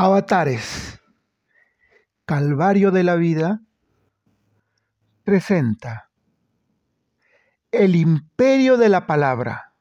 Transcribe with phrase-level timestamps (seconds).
[0.00, 1.00] Avatares.
[2.24, 3.62] Calvario de la vida
[5.24, 6.12] presenta
[7.72, 9.74] el imperio de la palabra.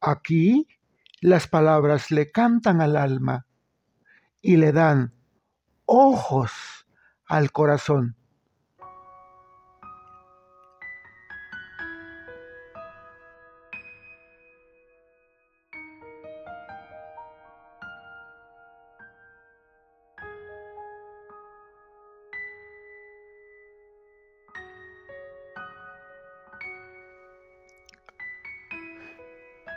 [0.00, 0.66] Aquí
[1.20, 3.46] las palabras le cantan al alma
[4.40, 5.12] y le dan
[5.84, 6.86] ojos
[7.26, 8.16] al corazón.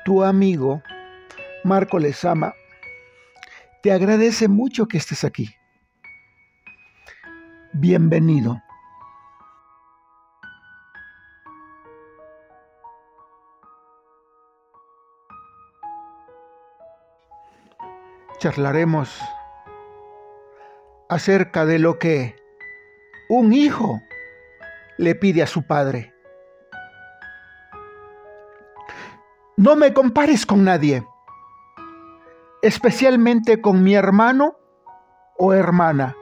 [0.08, 0.82] Tu amigo
[1.66, 2.54] Marco Lezama
[3.84, 5.54] te agradece mucho que estés aquí.
[7.74, 8.64] Bienvenido.
[18.40, 19.22] Charlaremos
[21.10, 22.34] acerca de lo que
[23.28, 24.00] un hijo
[24.98, 26.17] le pide a su padre.
[29.60, 31.04] No me compares con nadie,
[32.62, 34.56] especialmente con mi hermano
[35.36, 36.16] o hermana.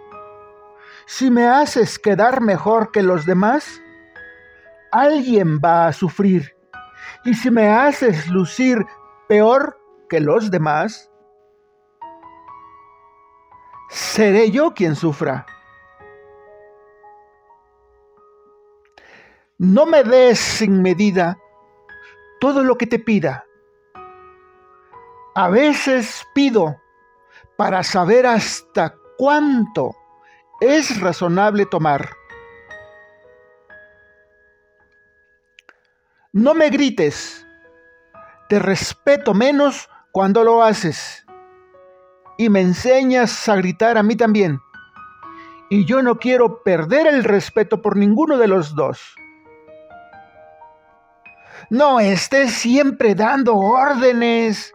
[1.05, 3.81] Si me haces quedar mejor que los demás,
[4.89, 6.55] alguien va a sufrir.
[7.25, 8.77] Y si me haces lucir
[9.27, 9.77] peor
[10.08, 11.11] que los demás,
[13.89, 15.45] seré yo quien sufra.
[19.58, 21.38] No me des sin medida
[22.39, 23.45] todo lo que te pida.
[25.36, 26.82] A veces pido
[27.58, 29.95] para saber hasta cuánto
[30.61, 32.09] es razonable tomar.
[36.33, 37.45] No me grites,
[38.49, 41.26] te respeto menos cuando lo haces
[42.38, 44.59] y me enseñas a gritar a mí también.
[45.70, 49.15] Y yo no quiero perder el respeto por ninguno de los dos.
[51.70, 54.73] No estés siempre dando órdenes.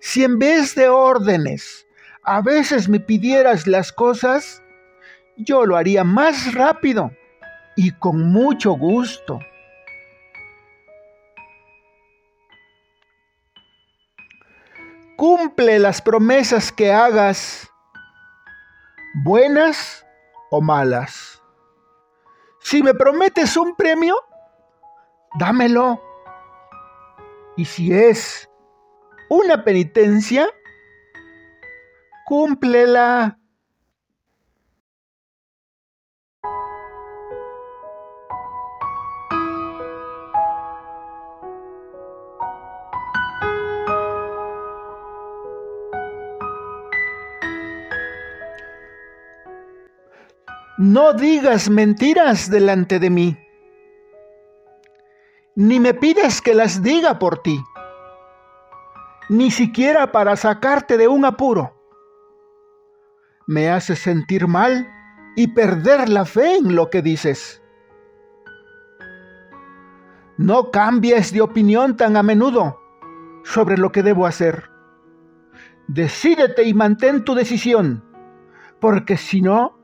[0.00, 1.86] Si en vez de órdenes
[2.22, 4.62] a veces me pidieras las cosas,
[5.36, 7.10] yo lo haría más rápido
[7.76, 9.38] y con mucho gusto.
[15.16, 17.70] Cumple las promesas que hagas,
[19.24, 20.04] buenas
[20.50, 21.42] o malas.
[22.60, 24.14] Si me prometes un premio,
[25.38, 26.02] dámelo.
[27.56, 28.48] Y si es
[29.30, 30.48] una penitencia,
[32.26, 33.38] cúmplela.
[50.78, 53.45] No digas mentiras delante de mí
[55.56, 57.64] ni me pides que las diga por ti,
[59.30, 61.72] ni siquiera para sacarte de un apuro.
[63.46, 64.86] Me haces sentir mal
[65.34, 67.62] y perder la fe en lo que dices.
[70.36, 72.78] No cambies de opinión tan a menudo
[73.42, 74.70] sobre lo que debo hacer.
[75.88, 78.04] Decídete y mantén tu decisión,
[78.78, 79.78] porque si no,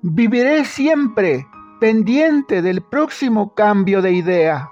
[0.00, 1.44] viviré siempre
[1.80, 4.70] pendiente del próximo cambio de idea.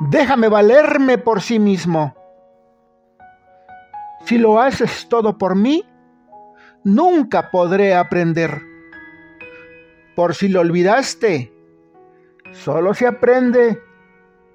[0.00, 2.16] Déjame valerme por sí mismo.
[4.24, 5.84] Si lo haces todo por mí,
[6.84, 8.62] nunca podré aprender.
[10.16, 11.52] Por si lo olvidaste,
[12.52, 13.78] solo se aprende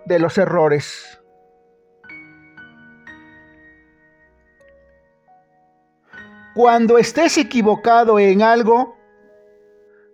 [0.08, 1.22] de los errores.
[6.56, 8.98] Cuando estés equivocado en algo,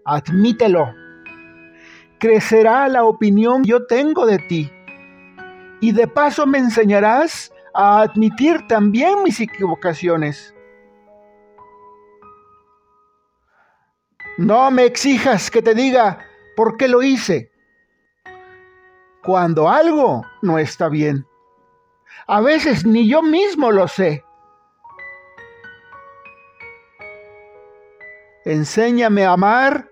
[0.04, 0.94] admítelo.
[2.20, 4.72] Crecerá la opinión que yo tengo de ti
[5.82, 10.56] y de paso me enseñarás a admitir también mis equivocaciones.
[14.38, 16.20] No me exijas que te diga
[16.56, 17.52] por qué lo hice
[19.24, 21.26] cuando algo no está bien.
[22.28, 24.24] A veces ni yo mismo lo sé.
[28.46, 29.90] Enséñame a amar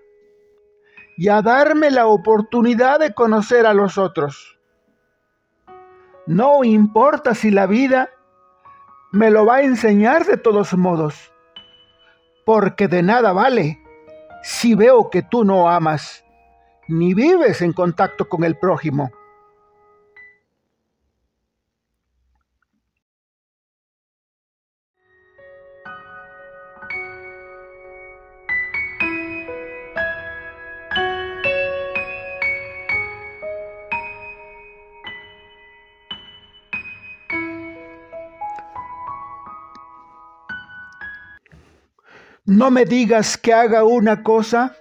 [1.16, 4.59] y a darme la oportunidad de conocer a los otros.
[6.30, 8.08] No importa si la vida
[9.10, 11.32] me lo va a enseñar de todos modos,
[12.46, 13.82] porque de nada vale
[14.44, 16.24] si veo que tú no amas
[16.86, 19.10] ni vives en contacto con el prójimo.
[42.50, 44.74] No me digas que haga una cosa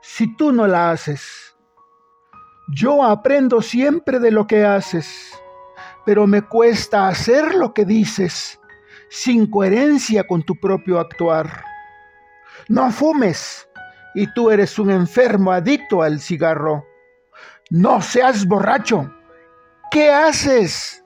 [0.00, 1.56] si tú no la haces.
[2.68, 5.36] Yo aprendo siempre de lo que haces,
[6.06, 8.60] pero me cuesta hacer lo que dices
[9.08, 11.64] sin coherencia con tu propio actuar.
[12.68, 13.68] No fumes
[14.14, 16.86] y tú eres un enfermo adicto al cigarro.
[17.70, 19.12] No seas borracho.
[19.90, 21.04] ¿Qué haces?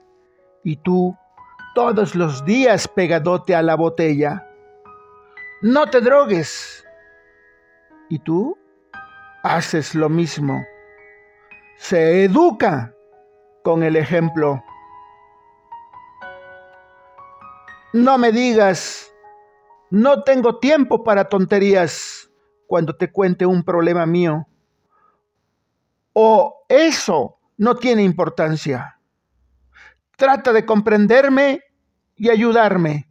[0.63, 1.17] Y tú
[1.73, 4.47] todos los días pegadote a la botella.
[5.61, 6.85] No te drogues.
[8.09, 8.57] ¿Y tú?
[9.43, 10.65] Haces lo mismo.
[11.77, 12.93] Se educa
[13.63, 14.63] con el ejemplo.
[17.93, 19.11] No me digas,
[19.89, 22.29] no tengo tiempo para tonterías
[22.67, 24.47] cuando te cuente un problema mío.
[26.13, 28.99] O eso no tiene importancia.
[30.17, 31.61] Trata de comprenderme
[32.15, 33.09] y ayudarme.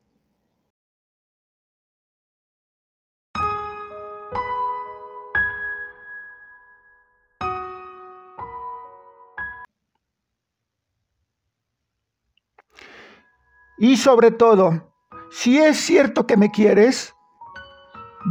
[13.78, 14.92] Y sobre todo,
[15.30, 17.14] si es cierto que me quieres,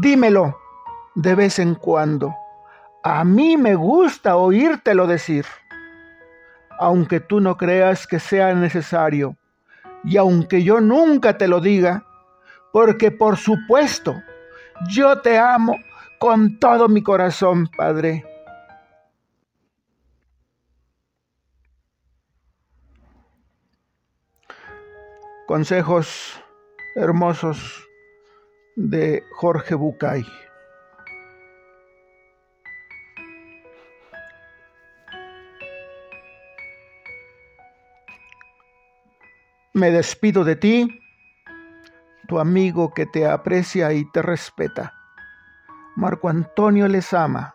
[0.02, 0.58] dímelo
[1.16, 2.34] de vez en cuando.
[3.04, 5.46] A mí me gusta oírtelo decir,
[6.80, 9.36] aunque tú no creas que sea necesario,
[10.06, 12.06] y aunque yo nunca te lo diga,
[12.72, 14.16] porque por supuesto,
[14.90, 15.76] yo te amo
[16.20, 18.26] con todo mi corazón, Padre.
[25.46, 26.42] Consejos
[26.96, 27.86] hermosos
[28.78, 30.26] de Jorge Bucay.
[39.74, 41.00] Me despido de ti,
[42.30, 44.94] tu amigo que te aprecia y te respeta.
[45.98, 47.54] Marco Antonio les ama.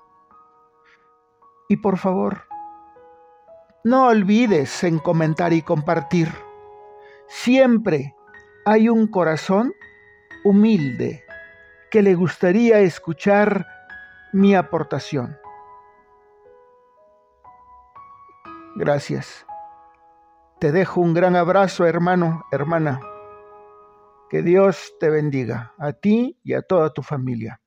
[1.70, 2.42] Y por favor,
[3.82, 6.47] no olvides en comentar y compartir
[7.28, 8.14] Siempre
[8.64, 9.72] hay un corazón
[10.44, 11.24] humilde
[11.90, 13.66] que le gustaría escuchar
[14.32, 15.36] mi aportación.
[18.76, 19.46] Gracias.
[20.58, 23.00] Te dejo un gran abrazo, hermano, hermana.
[24.30, 27.60] Que Dios te bendiga, a ti y a toda tu familia.